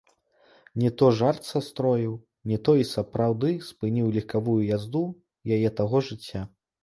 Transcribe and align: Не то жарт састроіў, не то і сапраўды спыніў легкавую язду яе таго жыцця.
Не 0.83 0.89
то 1.01 1.09
жарт 1.17 1.41
састроіў, 1.49 2.15
не 2.53 2.57
то 2.69 2.75
і 2.83 2.87
сапраўды 2.93 3.51
спыніў 3.67 4.07
легкавую 4.17 4.57
язду 4.69 5.03
яе 5.59 5.69
таго 5.81 5.97
жыцця. 6.11 6.41